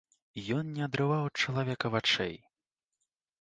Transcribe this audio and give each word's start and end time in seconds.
Ён 0.55 0.71
не 0.77 0.81
адрываў 0.85 1.21
ад 1.27 1.35
чалавека 1.45 1.93
вачэй. 1.97 2.35